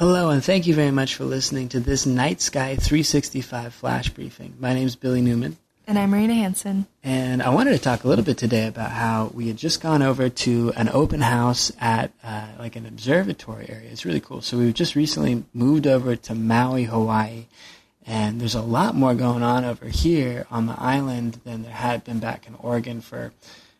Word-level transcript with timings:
Hello, 0.00 0.30
and 0.30 0.42
thank 0.42 0.66
you 0.66 0.74
very 0.74 0.90
much 0.90 1.14
for 1.14 1.24
listening 1.26 1.68
to 1.68 1.78
this 1.78 2.06
Night 2.06 2.40
Sky 2.40 2.74
365 2.74 3.74
flash 3.74 4.08
briefing. 4.08 4.54
My 4.58 4.72
name 4.72 4.86
is 4.86 4.96
Billy 4.96 5.20
Newman. 5.20 5.58
And 5.86 5.98
I'm 5.98 6.08
Marina 6.08 6.32
Hanson. 6.32 6.86
And 7.04 7.42
I 7.42 7.50
wanted 7.50 7.72
to 7.72 7.78
talk 7.78 8.02
a 8.02 8.08
little 8.08 8.24
bit 8.24 8.38
today 8.38 8.66
about 8.66 8.92
how 8.92 9.30
we 9.34 9.48
had 9.48 9.58
just 9.58 9.82
gone 9.82 10.00
over 10.00 10.30
to 10.30 10.72
an 10.74 10.88
open 10.88 11.20
house 11.20 11.70
at 11.78 12.12
uh, 12.24 12.46
like 12.58 12.76
an 12.76 12.86
observatory 12.86 13.68
area. 13.68 13.90
It's 13.90 14.06
really 14.06 14.20
cool. 14.20 14.40
So 14.40 14.56
we've 14.56 14.72
just 14.72 14.96
recently 14.96 15.44
moved 15.52 15.86
over 15.86 16.16
to 16.16 16.34
Maui, 16.34 16.84
Hawaii. 16.84 17.44
And 18.06 18.40
there's 18.40 18.54
a 18.54 18.62
lot 18.62 18.94
more 18.94 19.14
going 19.14 19.42
on 19.42 19.66
over 19.66 19.84
here 19.84 20.46
on 20.50 20.64
the 20.64 20.80
island 20.80 21.42
than 21.44 21.62
there 21.62 21.72
had 21.72 22.04
been 22.04 22.20
back 22.20 22.46
in 22.46 22.54
Oregon 22.54 23.02
for 23.02 23.34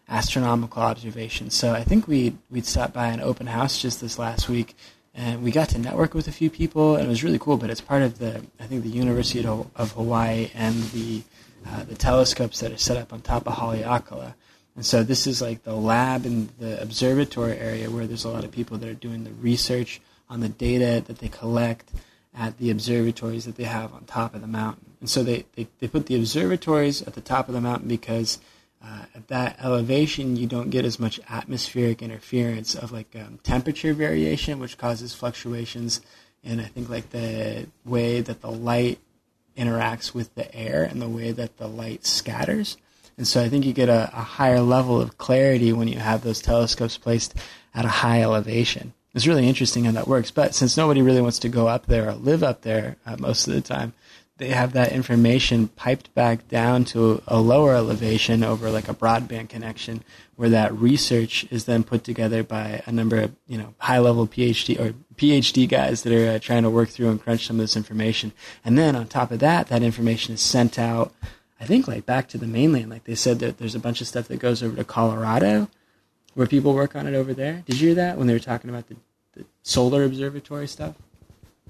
astronomical 0.06 0.82
observations. 0.82 1.54
So 1.54 1.72
I 1.72 1.82
think 1.82 2.06
we'd, 2.06 2.36
we'd 2.50 2.66
stopped 2.66 2.92
by 2.92 3.06
an 3.06 3.22
open 3.22 3.46
house 3.46 3.80
just 3.80 4.02
this 4.02 4.18
last 4.18 4.50
week 4.50 4.76
and 5.14 5.42
we 5.42 5.50
got 5.50 5.68
to 5.70 5.78
network 5.78 6.14
with 6.14 6.28
a 6.28 6.32
few 6.32 6.50
people, 6.50 6.96
and 6.96 7.06
it 7.06 7.08
was 7.08 7.24
really 7.24 7.38
cool. 7.38 7.56
But 7.56 7.70
it's 7.70 7.80
part 7.80 8.02
of 8.02 8.18
the, 8.18 8.42
I 8.58 8.64
think, 8.64 8.82
the 8.82 8.90
University 8.90 9.44
of 9.46 9.92
Hawaii 9.92 10.50
and 10.54 10.74
the 10.92 11.22
uh, 11.66 11.84
the 11.84 11.94
telescopes 11.94 12.60
that 12.60 12.72
are 12.72 12.78
set 12.78 12.96
up 12.96 13.12
on 13.12 13.20
top 13.20 13.46
of 13.46 13.54
Haleakala. 13.54 14.34
And 14.76 14.86
so 14.86 15.02
this 15.02 15.26
is 15.26 15.42
like 15.42 15.62
the 15.62 15.74
lab 15.74 16.24
and 16.24 16.48
the 16.58 16.80
observatory 16.80 17.58
area 17.58 17.90
where 17.90 18.06
there's 18.06 18.24
a 18.24 18.30
lot 18.30 18.44
of 18.44 18.50
people 18.50 18.78
that 18.78 18.88
are 18.88 18.94
doing 18.94 19.24
the 19.24 19.32
research 19.32 20.00
on 20.28 20.40
the 20.40 20.48
data 20.48 21.04
that 21.06 21.18
they 21.18 21.28
collect 21.28 21.90
at 22.34 22.56
the 22.58 22.70
observatories 22.70 23.44
that 23.44 23.56
they 23.56 23.64
have 23.64 23.92
on 23.92 24.04
top 24.04 24.34
of 24.34 24.40
the 24.40 24.46
mountain. 24.46 24.92
And 25.00 25.10
so 25.10 25.22
they, 25.22 25.44
they, 25.54 25.66
they 25.80 25.88
put 25.88 26.06
the 26.06 26.16
observatories 26.16 27.02
at 27.02 27.14
the 27.14 27.20
top 27.20 27.48
of 27.48 27.54
the 27.54 27.60
mountain 27.60 27.88
because 27.88 28.38
uh, 28.82 29.02
at 29.14 29.28
that 29.28 29.58
elevation, 29.62 30.36
you 30.36 30.46
don't 30.46 30.70
get 30.70 30.84
as 30.84 30.98
much 30.98 31.20
atmospheric 31.28 32.02
interference 32.02 32.74
of 32.74 32.92
like 32.92 33.14
um, 33.14 33.38
temperature 33.42 33.92
variation, 33.92 34.58
which 34.58 34.78
causes 34.78 35.14
fluctuations 35.14 36.00
in 36.42 36.60
I 36.60 36.64
think 36.64 36.88
like 36.88 37.10
the 37.10 37.66
way 37.84 38.20
that 38.20 38.40
the 38.40 38.50
light 38.50 38.98
interacts 39.56 40.14
with 40.14 40.34
the 40.34 40.54
air 40.54 40.84
and 40.84 41.02
the 41.02 41.08
way 41.08 41.32
that 41.32 41.58
the 41.58 41.66
light 41.66 42.06
scatters. 42.06 42.78
And 43.18 43.28
so 43.28 43.42
I 43.42 43.50
think 43.50 43.66
you 43.66 43.74
get 43.74 43.90
a, 43.90 44.10
a 44.14 44.22
higher 44.22 44.60
level 44.60 44.98
of 44.98 45.18
clarity 45.18 45.72
when 45.72 45.88
you 45.88 45.98
have 45.98 46.22
those 46.22 46.40
telescopes 46.40 46.96
placed 46.96 47.34
at 47.74 47.84
a 47.84 47.88
high 47.88 48.22
elevation. 48.22 48.94
It's 49.12 49.26
really 49.26 49.48
interesting 49.48 49.84
how 49.84 49.92
that 49.92 50.08
works. 50.08 50.30
But 50.30 50.54
since 50.54 50.76
nobody 50.76 51.02
really 51.02 51.20
wants 51.20 51.40
to 51.40 51.48
go 51.48 51.66
up 51.66 51.86
there 51.86 52.08
or 52.08 52.14
live 52.14 52.42
up 52.42 52.62
there 52.62 52.96
uh, 53.04 53.16
most 53.18 53.46
of 53.46 53.54
the 53.54 53.60
time, 53.60 53.92
they 54.40 54.48
have 54.48 54.72
that 54.72 54.90
information 54.90 55.68
piped 55.68 56.12
back 56.14 56.48
down 56.48 56.82
to 56.82 57.22
a 57.28 57.38
lower 57.38 57.74
elevation 57.74 58.42
over 58.42 58.70
like 58.70 58.88
a 58.88 58.94
broadband 58.94 59.50
connection 59.50 60.02
where 60.34 60.48
that 60.48 60.74
research 60.74 61.46
is 61.50 61.66
then 61.66 61.84
put 61.84 62.02
together 62.02 62.42
by 62.42 62.82
a 62.86 62.90
number 62.90 63.20
of 63.20 63.36
you 63.46 63.58
know 63.58 63.74
high 63.78 63.98
level 63.98 64.26
phd 64.26 64.80
or 64.80 64.94
phd 65.16 65.68
guys 65.68 66.02
that 66.02 66.12
are 66.12 66.36
uh, 66.36 66.38
trying 66.38 66.62
to 66.62 66.70
work 66.70 66.88
through 66.88 67.10
and 67.10 67.22
crunch 67.22 67.46
some 67.46 67.56
of 67.56 67.60
this 67.60 67.76
information. 67.76 68.32
And 68.64 68.78
then 68.78 68.96
on 68.96 69.06
top 69.08 69.30
of 69.30 69.40
that 69.40 69.68
that 69.68 69.82
information 69.82 70.34
is 70.34 70.40
sent 70.40 70.78
out 70.78 71.12
i 71.60 71.66
think 71.66 71.86
like 71.86 72.06
back 72.06 72.26
to 72.28 72.38
the 72.38 72.46
mainland. 72.46 72.88
Like 72.88 73.04
they 73.04 73.14
said 73.14 73.40
that 73.40 73.58
there's 73.58 73.74
a 73.74 73.78
bunch 73.80 74.00
of 74.00 74.08
stuff 74.08 74.26
that 74.28 74.38
goes 74.38 74.62
over 74.62 74.74
to 74.74 74.84
colorado 74.84 75.68
where 76.32 76.46
people 76.46 76.72
work 76.72 76.96
on 76.96 77.06
it 77.06 77.14
over 77.14 77.34
there. 77.34 77.62
Did 77.66 77.78
you 77.78 77.88
hear 77.88 77.96
that 77.96 78.16
when 78.16 78.26
they 78.26 78.32
were 78.32 78.38
talking 78.38 78.70
about 78.70 78.86
the, 78.86 78.96
the 79.34 79.44
solar 79.62 80.04
observatory 80.04 80.66
stuff? 80.66 80.96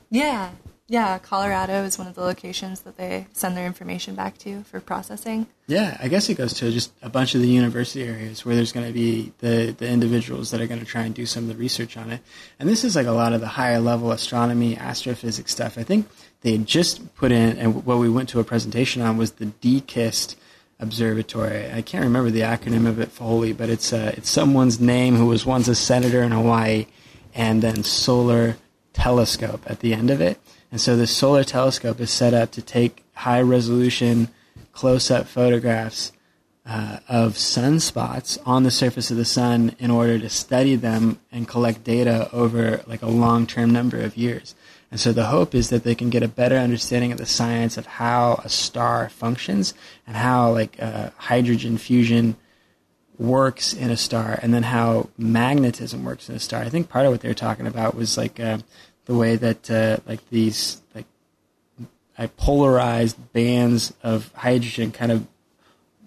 Yeah 0.08 0.52
yeah, 0.90 1.20
Colorado 1.20 1.84
is 1.84 1.98
one 1.98 2.08
of 2.08 2.16
the 2.16 2.20
locations 2.20 2.80
that 2.80 2.96
they 2.96 3.28
send 3.32 3.56
their 3.56 3.64
information 3.64 4.16
back 4.16 4.36
to 4.38 4.64
for 4.64 4.80
processing. 4.80 5.46
Yeah, 5.68 5.96
I 6.02 6.08
guess 6.08 6.28
it 6.28 6.34
goes 6.34 6.52
to 6.54 6.72
just 6.72 6.92
a 7.00 7.08
bunch 7.08 7.36
of 7.36 7.42
the 7.42 7.46
university 7.46 8.02
areas 8.02 8.44
where 8.44 8.56
there's 8.56 8.72
going 8.72 8.88
to 8.88 8.92
be 8.92 9.32
the, 9.38 9.70
the 9.70 9.88
individuals 9.88 10.50
that 10.50 10.60
are 10.60 10.66
going 10.66 10.80
to 10.80 10.86
try 10.86 11.02
and 11.02 11.14
do 11.14 11.26
some 11.26 11.44
of 11.44 11.48
the 11.48 11.54
research 11.54 11.96
on 11.96 12.10
it. 12.10 12.20
And 12.58 12.68
this 12.68 12.82
is 12.82 12.96
like 12.96 13.06
a 13.06 13.12
lot 13.12 13.32
of 13.32 13.40
the 13.40 13.46
higher 13.46 13.78
level 13.78 14.10
astronomy, 14.10 14.76
astrophysics 14.76 15.52
stuff. 15.52 15.78
I 15.78 15.84
think 15.84 16.08
they 16.40 16.52
had 16.52 16.66
just 16.66 17.14
put 17.14 17.30
in, 17.30 17.56
and 17.56 17.86
what 17.86 17.98
we 17.98 18.08
went 18.08 18.28
to 18.30 18.40
a 18.40 18.44
presentation 18.44 19.00
on 19.00 19.16
was 19.16 19.32
the 19.32 19.46
DKIST 19.46 20.34
Observatory. 20.80 21.70
I 21.70 21.82
can't 21.82 22.02
remember 22.02 22.30
the 22.30 22.40
acronym 22.40 22.88
of 22.88 22.98
it 22.98 23.12
fully, 23.12 23.52
but 23.52 23.70
it's, 23.70 23.92
uh, 23.92 24.12
it's 24.16 24.28
someone's 24.28 24.80
name 24.80 25.14
who 25.14 25.26
was 25.26 25.46
once 25.46 25.68
a 25.68 25.76
senator 25.76 26.20
in 26.24 26.32
Hawaii, 26.32 26.86
and 27.32 27.62
then 27.62 27.84
solar 27.84 28.56
telescope 28.92 29.62
at 29.66 29.78
the 29.78 29.94
end 29.94 30.10
of 30.10 30.20
it. 30.20 30.40
And 30.70 30.80
so 30.80 30.96
this 30.96 31.10
solar 31.10 31.44
telescope 31.44 32.00
is 32.00 32.10
set 32.10 32.34
up 32.34 32.52
to 32.52 32.62
take 32.62 33.04
high 33.14 33.42
resolution, 33.42 34.28
close 34.72 35.10
up 35.10 35.26
photographs 35.26 36.12
uh, 36.64 36.98
of 37.08 37.34
sunspots 37.34 38.38
on 38.46 38.62
the 38.62 38.70
surface 38.70 39.10
of 39.10 39.16
the 39.16 39.24
sun 39.24 39.74
in 39.78 39.90
order 39.90 40.18
to 40.18 40.28
study 40.28 40.76
them 40.76 41.18
and 41.32 41.48
collect 41.48 41.82
data 41.82 42.30
over 42.32 42.82
like 42.86 43.02
a 43.02 43.08
long 43.08 43.46
term 43.46 43.70
number 43.70 43.98
of 44.00 44.16
years. 44.16 44.54
And 44.90 44.98
so 44.98 45.12
the 45.12 45.26
hope 45.26 45.54
is 45.54 45.70
that 45.70 45.84
they 45.84 45.94
can 45.94 46.10
get 46.10 46.22
a 46.22 46.28
better 46.28 46.56
understanding 46.56 47.12
of 47.12 47.18
the 47.18 47.26
science 47.26 47.76
of 47.76 47.86
how 47.86 48.40
a 48.44 48.48
star 48.48 49.08
functions 49.08 49.72
and 50.06 50.16
how 50.16 50.52
like 50.52 50.80
uh, 50.80 51.10
hydrogen 51.16 51.78
fusion 51.78 52.36
works 53.18 53.72
in 53.72 53.90
a 53.90 53.96
star 53.96 54.38
and 54.42 54.52
then 54.52 54.64
how 54.64 55.10
magnetism 55.18 56.04
works 56.04 56.28
in 56.28 56.34
a 56.34 56.40
star. 56.40 56.62
I 56.62 56.70
think 56.70 56.88
part 56.88 57.04
of 57.04 57.12
what 57.12 57.20
they 57.20 57.28
were 57.28 57.34
talking 57.34 57.66
about 57.66 57.94
was 57.94 58.16
like 58.16 58.40
uh, 58.40 58.58
the 59.10 59.16
way 59.16 59.34
that 59.34 59.68
uh, 59.68 59.96
like 60.06 60.20
these 60.30 60.80
like 60.94 62.36
polarized 62.36 63.32
bands 63.32 63.92
of 64.04 64.30
hydrogen 64.34 64.92
kind 64.92 65.10
of 65.10 65.26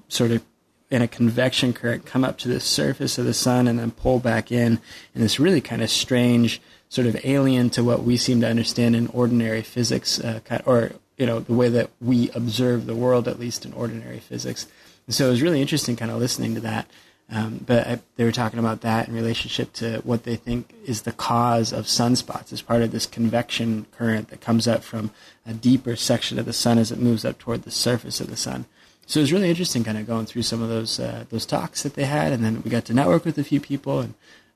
sort 0.08 0.32
of 0.32 0.42
in 0.90 1.02
a 1.02 1.08
convection 1.08 1.74
current 1.74 2.06
come 2.06 2.24
up 2.24 2.38
to 2.38 2.48
the 2.48 2.62
surface 2.62 3.18
of 3.18 3.26
the 3.26 3.34
sun 3.34 3.68
and 3.68 3.78
then 3.78 3.92
pull 3.92 4.20
back 4.20 4.54
in. 4.54 4.80
In 5.14 5.22
this 5.22 5.38
really 5.38 5.60
kind 5.60 5.82
of 5.82 5.90
strange 5.90 6.62
sort 6.88 7.06
of 7.06 7.20
alien 7.26 7.70
to 7.72 7.84
what 7.84 8.04
we 8.04 8.16
seem 8.16 8.40
to 8.40 8.48
understand 8.48 8.96
in 8.96 9.08
ordinary 9.08 9.64
physics 9.64 10.22
uh, 10.22 10.40
or 10.66 10.94
you 11.18 11.26
know 11.26 11.42
the 11.42 11.54
way 11.54 11.68
that 11.68 11.90
we 12.00 12.30
observe 12.30 12.86
the 12.86 12.96
world 12.96 13.28
at 13.28 13.38
least 13.38 13.66
in 13.66 13.74
ordinary 13.74 14.20
physics. 14.20 14.66
And 15.08 15.14
so 15.14 15.28
it 15.28 15.32
was 15.32 15.42
really 15.42 15.62
interesting 15.62 15.98
kind 15.98 16.10
of 16.12 16.20
listening 16.20 16.56
to 16.56 16.62
that 16.62 16.88
um, 17.32 17.64
but 17.66 17.88
I, 17.88 18.00
they 18.16 18.26
were 18.26 18.32
talking 18.32 18.60
about 18.60 18.82
that 18.82 19.08
in 19.08 19.14
relationship 19.14 19.74
to 19.74 20.00
what 20.04 20.24
they 20.24 20.36
think 20.36 20.74
is 20.86 21.02
the 21.02 21.12
cause 21.12 21.72
of 21.72 21.86
sunspots 21.86 22.52
as 22.52 22.62
part 22.62 22.82
of 22.82 22.92
this 22.92 23.06
convection 23.06 23.86
current 23.98 24.30
that 24.30 24.42
comes 24.42 24.68
up 24.68 24.84
from 24.84 25.12
a 25.46 25.54
deeper 25.54 25.96
section 25.96 26.38
of 26.38 26.46
the 26.46 26.54
sun 26.54 26.78
as 26.78 26.92
it 26.92 27.00
moves 27.00 27.26
up 27.26 27.40
toward 27.40 27.64
the 27.64 27.72
surface 27.72 28.20
of 28.20 28.30
the 28.30 28.36
sun. 28.36 28.66
So 29.06 29.20
it 29.20 29.24
was 29.24 29.34
really 29.34 29.50
interesting, 29.50 29.84
kind 29.84 29.98
of 29.98 30.08
going 30.08 30.26
through 30.26 30.44
some 30.44 30.62
of 30.62 30.70
those 30.70 31.00
uh, 31.00 31.26
those 31.30 31.46
talks 31.46 31.84
that 31.84 31.96
they 31.96 32.06
had, 32.06 32.32
and 32.32 32.44
then 32.44 32.62
we 32.64 32.72
got 32.72 32.86
to 32.86 32.94
network 32.94 33.26
with 33.26 33.38
a 33.38 33.44
few 33.44 33.60
people 33.60 34.00
and 34.00 34.14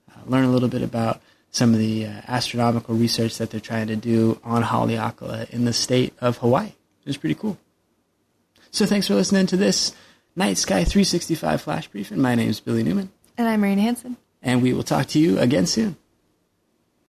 uh, 0.10 0.20
learn 0.26 0.46
a 0.46 0.52
little 0.52 0.70
bit 0.70 0.82
about 0.82 1.22
some 1.52 1.74
of 1.74 1.80
the 1.80 2.06
uh, 2.06 2.22
astronomical 2.28 2.96
research 2.96 3.38
that 3.38 3.50
they're 3.50 3.60
trying 3.60 3.88
to 3.88 3.96
do 3.96 4.40
on 4.44 4.64
Haleakala 4.64 5.50
in 5.50 5.66
the 5.66 5.74
state 5.74 6.14
of 6.22 6.38
Hawaii. 6.38 6.68
It 6.68 7.08
was 7.08 7.18
pretty 7.18 7.36
cool. 7.36 7.58
So 8.72 8.86
thanks 8.86 9.08
for 9.08 9.16
listening 9.16 9.48
to 9.48 9.58
this 9.58 9.94
Night 10.38 10.60
Sky 10.60 10.84
365 10.84 11.64
Flash 11.64 11.88
Brief. 11.88 12.12
And 12.12 12.22
my 12.22 12.36
name 12.36 12.52
is 12.52 12.60
Billy 12.60 12.84
Newman. 12.84 13.10
And 13.40 13.48
I'm 13.48 13.60
Marina 13.60 13.82
Hanson. 13.82 14.18
And 14.44 14.62
we 14.62 14.72
will 14.72 14.84
talk 14.84 15.08
to 15.08 15.20
you 15.20 15.40
again 15.40 15.66
soon. 15.66 15.98